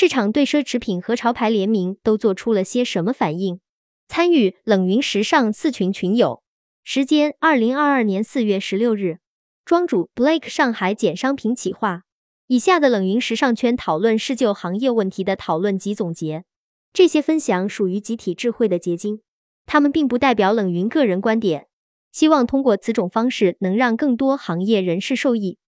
[0.00, 3.58] 市场对奢侈品和潮牌联名都做出了些什么反应？
[4.06, 6.40] 参与冷云时尚四群群友，
[6.84, 9.18] 时间二零二二年四月十六日，
[9.64, 12.02] 庄主 Blake 上海简商品企划。
[12.46, 16.44] 以下的冷云时尚圈讨论是就行业问题的讨论及总结，
[16.92, 19.22] 这些分享属于集体智慧的结晶，
[19.66, 21.66] 他们并不代表冷云个人观点。
[22.12, 25.58] 希望通过此种方式能让更多行业人士受益。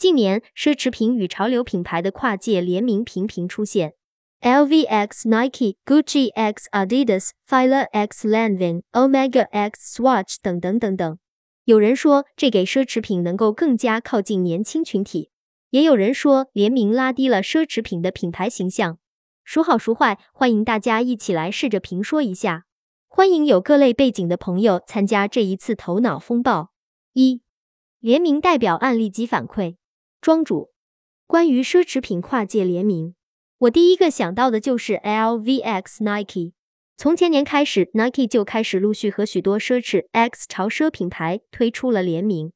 [0.00, 3.92] 近年，奢侈品与潮流品牌的跨界联名频频出现
[4.40, 11.18] ，LV X Nike、Gucci X Adidas、Fila X Lanvin、Omega X Swatch 等等等等。
[11.66, 15.28] 有人说，这给奢侈品能够更加靠近年轻群体。
[15.68, 18.96] 也有人说联名拉低了奢侈品的品牌形象，
[19.44, 20.18] 孰好孰坏？
[20.32, 22.64] 欢迎大家一起来试着评说一下。
[23.06, 26.70] 欢迎有各类背景的朋友参加这一次头脑风暴。
[27.12, 27.42] 一、
[27.98, 29.76] 联名代表案例及反馈。
[30.22, 30.70] 庄主，
[31.26, 33.14] 关于奢侈品跨界联名，
[33.56, 36.52] 我第一个想到的就是 LVX Nike。
[36.98, 42.52] 从前年开始，Nike 就开始陆续和许多奢侈 X 潮奢品牌推出了联名。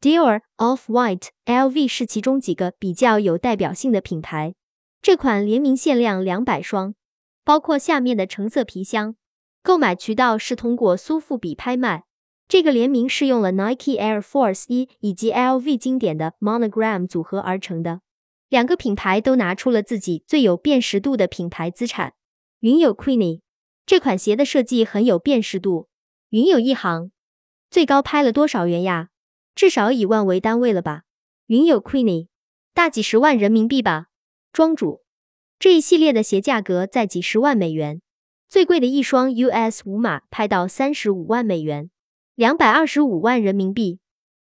[0.00, 4.54] Dior、Off-White、LV 是其中几个比较有代表性的品牌。
[5.02, 6.94] 这款联名限量两百双，
[7.42, 9.16] 包括下面的橙色皮箱。
[9.64, 12.04] 购买渠道是通过苏富比拍卖。
[12.48, 18.00] 这个联名是用了 Nike Air Force 一以及 LV 经典的 Monogram 组合而成的。
[18.48, 22.14] 两个品牌都拿出了自己最有辨识度的品牌资产。
[22.60, 23.42] 云友 Queenie
[23.84, 25.88] 这款鞋的设计很有辨识度。
[26.30, 27.10] 云友一行
[27.70, 29.10] 最高拍了多少元呀？
[29.54, 31.02] 至少以万为单位了吧？
[31.48, 32.28] 云友 Queenie，
[32.72, 34.06] 大几十万人民币吧？
[34.54, 35.02] 庄主，
[35.58, 38.00] 这一系列的鞋价格在几十万美元，
[38.48, 41.90] 最贵的一双 US 五码拍到三十五万美元，
[42.38, 43.98] 两百二十五万人民币，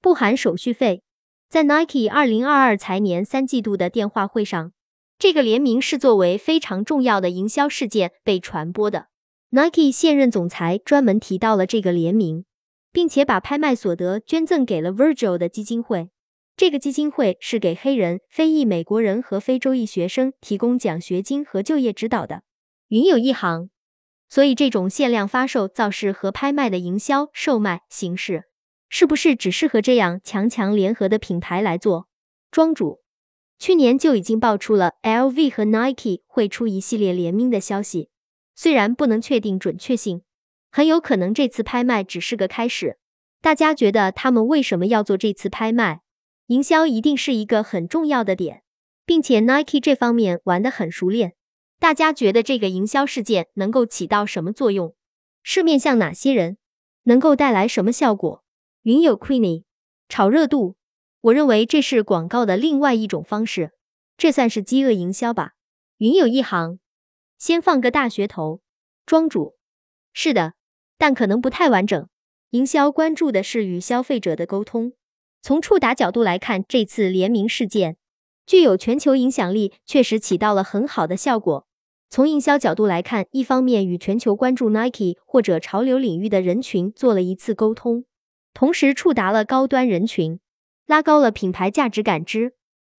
[0.00, 1.02] 不含手续费。
[1.48, 4.72] 在 Nike 二零二二财年三季度的电话会上，
[5.18, 9.08] 这个联名是作为非常重要的营销事件被传播的。
[9.48, 12.44] Nike 现任总裁专门提到了这个联名。
[12.92, 16.10] 并且把拍卖所得捐赠给了 Virgil 的基金会。
[16.56, 22.42] 这个基金会是给黑人、非裔美国人和非洲裔学生提供奖学金和就业指导的。
[22.88, 23.70] 云有一行，
[24.30, 28.44] 所以这种限量发售造势和拍卖的营销售卖形式，
[28.88, 32.06] 是不是只适合这样强强联合的品牌来做？
[32.52, 33.00] 庄主，
[33.58, 38.08] 去年就已经爆出了 LV 和 Nike 会出一系列联名的消息，
[38.54, 40.22] 虽然不能确定准确性。
[40.70, 42.98] 很有可能这次拍卖只是个开始。
[43.42, 46.02] 大家觉得他们为什么要做这次拍卖？
[46.46, 48.62] 营销一定是一个很重要的点，
[49.04, 51.32] 并且 Nike 这方面玩得很熟练。
[51.80, 54.94] 大家觉得这个营销事件能够起到什么作用？
[55.42, 56.58] 是面向哪些人？
[57.04, 58.44] 能够带来什么效果？
[58.82, 59.64] 云友 Queenie
[60.06, 60.76] 炒热度，
[61.22, 63.72] 我认为这是广告的另外一种方式，
[64.18, 65.52] 这算是饥饿营销吧。
[65.96, 66.78] 云友一行，
[67.38, 68.60] 先放个大噱头。
[69.06, 69.56] 庄主，
[70.12, 70.52] 是的。
[70.98, 72.06] 但可能不太完整。
[72.50, 74.92] 营销关注的是与消费者的沟通。
[75.40, 77.96] 从触达角度来看，这次联名事件
[78.44, 81.66] 具有全球影响力，确实起到了很好的效果。
[82.10, 88.04] 从营销角度来看，一方面与全球关注 Nike 或者潮流领域的人群做了一次沟通，
[88.52, 90.40] 同时触达了高端人群，
[90.86, 92.48] 拉高了品牌价值感知；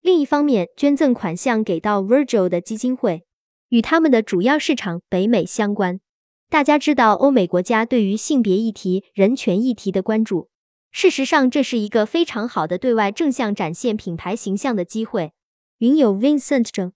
[0.00, 3.24] 另一方面，捐赠款项给到 Virgil 的基金会，
[3.68, 6.00] 与他们的主要市场北美相关。
[6.48, 10.48] 大家知道欧美国家对于性别议题、人权议题的关注。
[10.90, 15.32] 事实上，这是一个非常好的对外正向展现品牌形象的机会。
[15.78, 16.92] 云友 Vincent 证，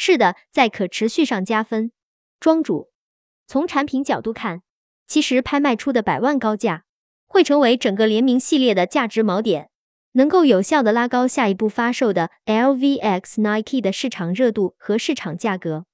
[0.00, 1.90] 是的，在可持续上加分。
[2.38, 2.90] 庄主，
[3.48, 4.62] 从产品角度看，
[5.08, 6.84] 其实拍卖出的百万高价
[7.26, 9.70] 会成为整个联名系列的价值锚点，
[10.12, 15.84] 能够有效的拉高下一步发售的 LVX Nike 的市场热度和市场价格。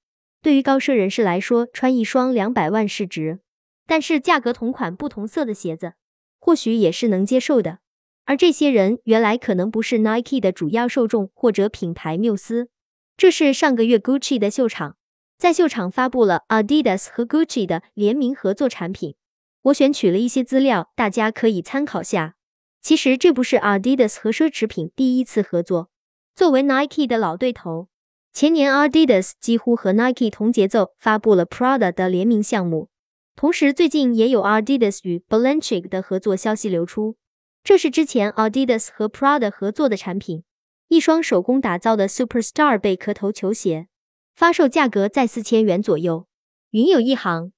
[0.43, 3.39] 对于高奢人士来说，穿一双两百万市值，
[3.87, 5.93] 但是价格同款不同色的鞋子，
[6.37, 7.79] 或许也是能接受的。
[8.25, 12.69] 而这些人原来可能不是 Nike 的主要受众或者品牌缪斯。
[13.17, 14.97] 这是上个月 Gucci 的秀场，
[15.37, 19.15] 在秀场发布了 Adidas 和 Gucci 的联名合作产品。
[19.63, 22.35] 我选取了一些资料，大家可以参考下。
[22.81, 25.89] 其实这不是 Adidas 和奢侈品第一次合作，
[26.35, 27.87] 作为 Nike 的老对头。
[28.33, 32.89] 前年，Adidas 几乎和 Nike 同节奏发布了 Prada 的联名项目，
[33.37, 37.15] 同时最近也有 Adidas 与 Balenciaga 的合作消息流出。
[37.63, 40.43] 这是之前 Adidas 和 Prada 合作的产品，
[40.87, 43.87] 一双手工打造的 Superstar 贝壳头球鞋，
[44.35, 46.27] 发售价格在四千元左右。
[46.69, 47.51] 云有一行，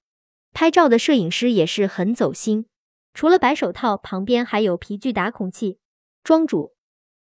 [0.54, 2.68] 拍照的摄影师也是很走心，
[3.14, 5.80] 除了白手套，旁边还有皮具打孔器。
[6.24, 6.74] 庄主，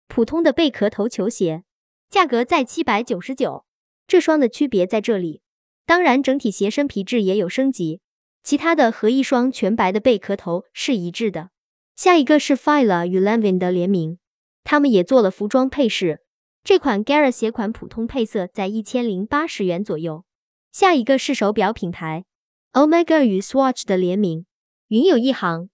[0.07, 1.63] 普通的贝壳头球鞋。
[2.08, 3.66] 价格在七百九十九，
[4.08, 5.42] 这双的区别在这里。
[5.88, 8.00] 当然，整体鞋身皮质也有升级，
[8.44, 11.50] 其他的和一双全白的贝壳头是一致的。
[11.96, 14.19] 下一个是 Fila 与 Lanvin 的联名，
[14.65, 16.19] 他们也做了服装配饰。
[16.65, 20.25] 这款 Gara 鞋款普通配色在一千零八十元左右。
[20.71, 22.25] 下一个是手表品牌
[22.73, 24.45] Omega 与 Swatch 的联名，
[24.88, 25.69] 云有一行。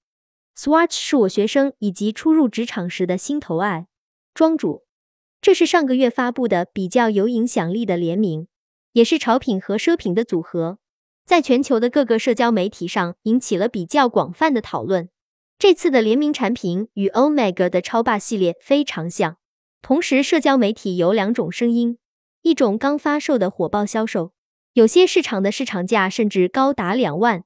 [0.55, 3.87] Swatch 是我学生以及初入职场时的心头爱。
[4.33, 4.83] 庄主，
[5.41, 8.47] 这是上个月发布的比较有影响力的联名，
[8.91, 10.77] 也是潮品和奢品的组合，
[11.25, 15.09] 在全球的各个社交媒体上引起了比较广泛的讨论。
[15.61, 19.37] 这次的联名产品与 Omega 的超霸系列非常像。
[19.83, 21.99] 同时，社交媒体有两种声音：
[22.41, 24.31] 一种刚发售的火爆销售，
[24.73, 27.41] 有些市场的市场价甚至高达两万；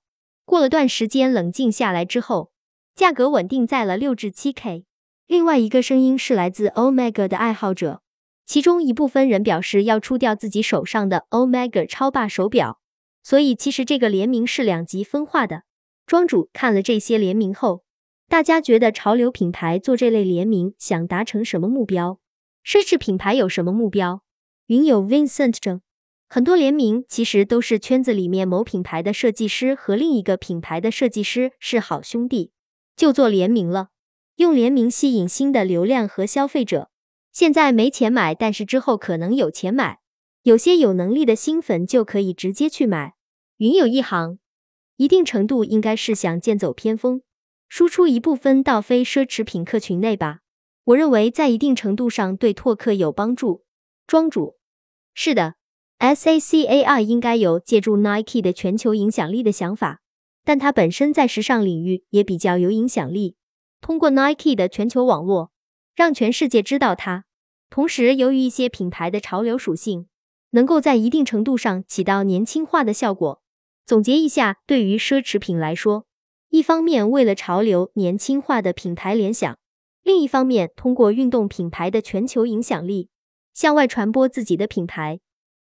[0.45, 2.51] 过了段时间冷静下来之后，
[2.95, 4.85] 价格稳定在了六至七 K。
[5.27, 8.01] 另外一个声音是来自 Omega 的爱好者，
[8.45, 12.79] 其中一部分人表示要出掉自己手上的 Omega 超霸手表。
[13.21, 15.63] 所以，其实这个联名是两极分化的。
[16.07, 17.83] 庄主看了这些联名后，
[18.27, 22.19] 大家觉得潮流品牌做这类联名想达成什么目标？
[22.65, 24.23] 奢侈品牌有什么目标？
[24.65, 25.81] 云有 Vincent 证，
[26.27, 32.51] 很多联名其实都是圈子里面某品牌的设计师和另一个品牌的设计师是好兄弟，
[32.95, 33.89] 就做联名了，
[34.37, 36.89] 用联名吸引新的流量和消费者。
[37.31, 39.99] 现在没钱买，但是之后可能有钱买，
[40.41, 43.13] 有些有能力的新粉就可以直接去买。
[43.57, 44.39] 云有一行，
[44.97, 47.21] 一定程度应该是想剑走偏锋，
[47.67, 50.39] 输出一部分到非奢侈品客群内吧。
[50.85, 53.65] 我认为在一定程度上对拓客有帮助。
[54.05, 54.57] 庄主，
[55.13, 55.55] 是的
[55.99, 60.01] ，SACAI 应该有借助 Nike 的全球影响力的想法，
[60.43, 63.35] 但它本身在时尚领域也比较有影响力。
[63.81, 65.51] 通过 Nike 的全球网络，
[65.95, 67.25] 让全世界知道它。
[67.71, 70.07] 同时，由于一些品牌的潮流属性，
[70.51, 73.41] 能够在一定程度上起到年轻化的效果。
[73.85, 76.05] 总结一下，对于奢侈品来说，
[76.49, 79.57] 一方面为了潮流年轻化的品牌联想。
[80.03, 83.09] 另一方面，通过运动品牌的全球影响力，
[83.53, 85.19] 向外传播自己的品牌。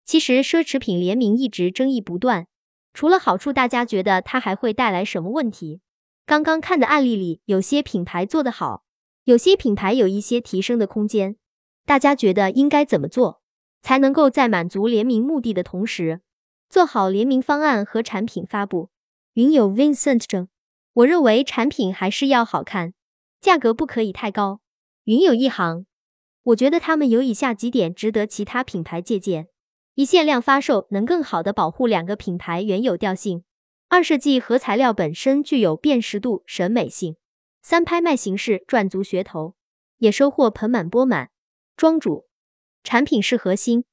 [0.04, 2.46] 其实，奢侈品联名一直争议不断，
[2.94, 5.82] 除了好处，大家觉得它还会带来什么问题？
[6.24, 8.84] 刚刚看的案例里，有些品牌做得好，
[9.24, 11.36] 有些品牌有一些提升的空间。
[11.84, 13.42] 大家觉得应该怎么做，
[13.82, 16.22] 才能够在满足联名目的的同时，
[16.68, 18.90] 做好联名方案和产品发布？
[19.34, 20.48] 云有 Vincent 证，
[20.92, 22.94] 我认为产品还是要好看。
[23.40, 24.60] 价格不可以太高。
[25.04, 25.86] 云有一行，
[26.42, 29.48] 我觉得他们有以下几点值得其他品牌借鉴：
[29.94, 33.40] 一、限量发售能更好的保护两个品牌原有调性；
[33.88, 37.14] 二、设计和材料本身具有辨识度、审美性；
[37.62, 39.54] 三、拍卖形式赚足噱头，
[39.98, 41.30] 也收获盆满钵满。
[41.76, 42.26] 庄主，
[42.84, 43.84] 产品是核心，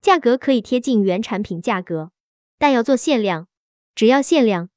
[0.00, 2.10] 价格可以贴近原产品价格，
[2.58, 3.46] 但要做限量。
[3.94, 4.68] 只要限量，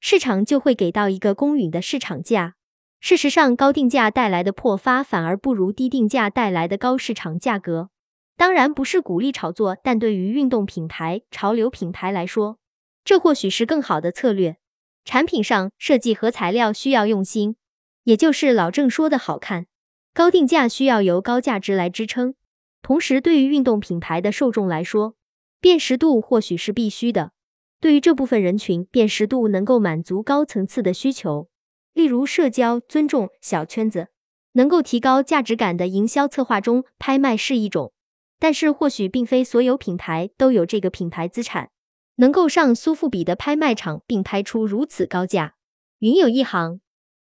[0.00, 2.54] 市场就会给到一个公允的市场价。
[3.00, 7.90] 事实上，高定价带来的破发反而不如低定价带来的高市场价格。
[8.36, 12.58] 当然不是鼓励炒作，但对于运动品牌、潮流品牌来说，
[13.04, 14.56] 这或许是更好的策略。
[15.04, 17.56] 产品上设计和材料需要用心，
[18.04, 19.66] 也就是老郑说的好看。
[20.12, 22.34] 高定价需要由高价值来支撑。
[22.82, 25.14] 同时，对于运动品牌的受众来说，
[25.60, 27.32] 辨识度或许是必须的。
[27.80, 31.48] 对于这部分人群，辨识度能够满足高层次的需求。
[31.92, 34.08] 例如，社交、尊重、小圈子，
[34.52, 37.92] 能够提高价值感的营销策划中，拍卖是一种。
[38.40, 41.70] 但是，或许并非所有品牌都有这个品牌资产，
[42.16, 45.54] 能够上苏富比的拍卖场并拍出如此高价。
[45.98, 46.80] 云有一行，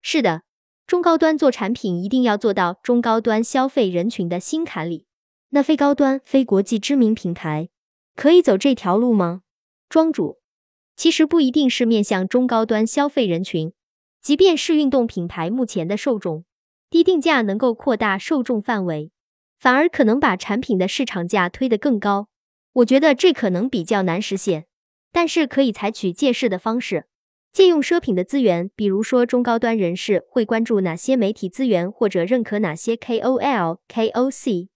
[0.03, 0.43] 是的，
[0.87, 5.07] 中高端做产品一定要做到中高端消费人群的心坎里。
[5.51, 7.71] 那非高端、非国际知名品牌
[8.15, 9.43] 可以走这条路吗？
[9.91, 10.39] 庄主，
[10.95, 13.73] 其实不一定是面向中高端消费人群。
[14.23, 16.45] 即便是运动品牌目前的受众，
[16.89, 19.11] 低定价能够扩大受众范围，
[19.59, 22.29] 反而可能把产品的市场价推得更高。
[22.75, 24.67] 我觉得这可能比较难实现，
[25.11, 27.07] 但是可以采取借势的方式，
[27.53, 34.69] 借用奢品的资源，比如说中高端人士会关注哪些媒体资源，或者认可哪些 KOL、KOC，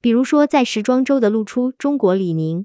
[0.00, 2.64] 比如说在时装周的露出中国李宁，